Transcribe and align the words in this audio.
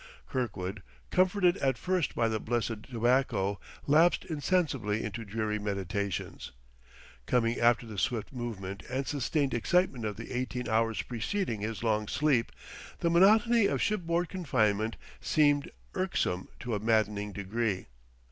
Kirkwood, 0.27 0.81
comforted 1.11 1.57
at 1.57 1.77
first 1.77 2.15
by 2.15 2.27
the 2.27 2.39
blessed 2.39 2.89
tobacco, 2.89 3.59
lapsed 3.85 4.25
insensibly 4.25 5.03
into 5.03 5.23
dreary 5.23 5.59
meditations. 5.59 6.53
Coming 7.27 7.59
after 7.59 7.85
the 7.85 7.99
swift 7.99 8.33
movement 8.33 8.81
and 8.89 9.05
sustained 9.05 9.53
excitement 9.53 10.05
of 10.05 10.17
the 10.17 10.31
eighteen 10.31 10.67
hours 10.67 11.03
preceding 11.03 11.61
his 11.61 11.83
long 11.83 12.07
sleep, 12.07 12.51
the 13.01 13.11
monotony 13.11 13.67
of 13.67 13.79
shipboard 13.79 14.27
confinement 14.27 14.95
seemed 15.19 15.69
irksome 15.93 16.47
to 16.61 16.73
a 16.73 16.79
maddening 16.79 17.31
degree. 17.31 17.85